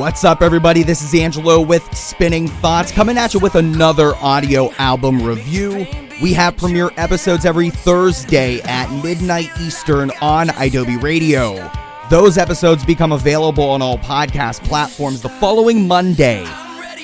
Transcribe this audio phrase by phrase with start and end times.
[0.00, 0.82] What's up, everybody?
[0.82, 5.86] This is Angelo with Spinning Thoughts coming at you with another audio album review.
[6.22, 11.70] We have premiere episodes every Thursday at midnight Eastern on Adobe Radio.
[12.08, 16.46] Those episodes become available on all podcast platforms the following Monday.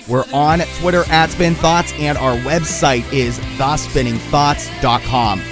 [0.08, 5.42] We're on Twitter at Spin Thoughts, and our website is thespinningthoughts.com.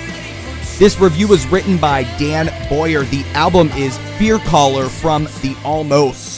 [0.79, 3.03] This review was written by Dan Boyer.
[3.03, 6.34] The album is Fear Caller from The Almost.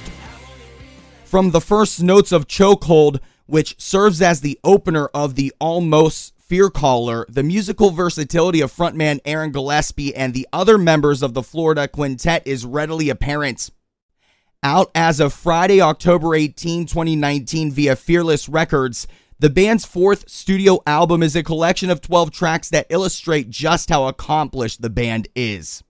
[1.36, 6.70] From the first notes of Chokehold, which serves as the opener of The Almost Fear
[6.70, 11.88] Caller, the musical versatility of frontman Aaron Gillespie and the other members of the Florida
[11.88, 13.68] Quintet is readily apparent.
[14.62, 19.06] Out as of Friday, October 18, 2019, via Fearless Records,
[19.38, 24.06] the band's fourth studio album is a collection of 12 tracks that illustrate just how
[24.06, 25.84] accomplished the band is.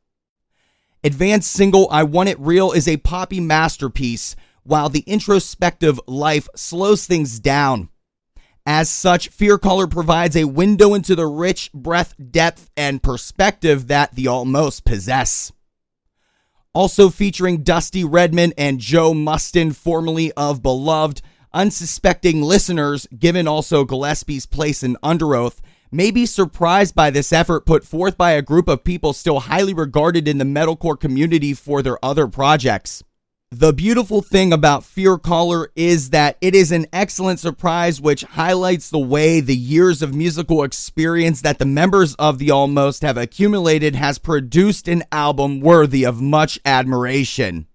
[1.04, 4.34] Advanced single I Want It Real is a poppy masterpiece,
[4.66, 7.88] while the introspective life slows things down.
[8.66, 14.14] As such, Fear Caller provides a window into the rich breadth, depth, and perspective that
[14.16, 15.52] the Almost possess.
[16.74, 21.22] Also featuring Dusty Redmon and Joe Musten, formerly of Beloved,
[21.54, 27.84] unsuspecting listeners, given also Gillespie's place in Underoath, may be surprised by this effort put
[27.84, 32.04] forth by a group of people still highly regarded in the metalcore community for their
[32.04, 33.02] other projects.
[33.52, 38.90] The beautiful thing about Fear Caller is that it is an excellent surprise which highlights
[38.90, 43.94] the way the years of musical experience that the members of the Almost have accumulated
[43.94, 47.68] has produced an album worthy of much admiration.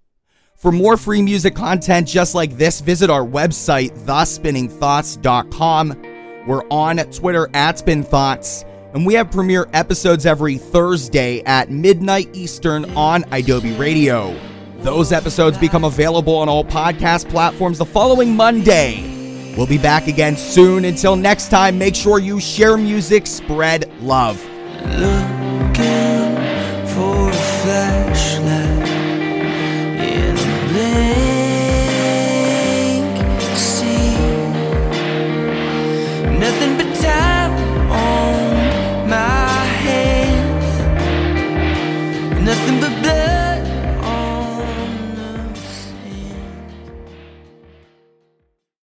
[0.58, 6.02] For more free music content just like this, visit our website, thespinningthoughts.com.
[6.48, 12.84] We're on Twitter at SpinThoughts, and we have premiere episodes every Thursday at midnight Eastern
[12.98, 14.38] on Adobe Radio.
[14.82, 19.54] Those episodes become available on all podcast platforms the following Monday.
[19.56, 20.86] We'll be back again soon.
[20.86, 24.42] Until next time, make sure you share music, spread love.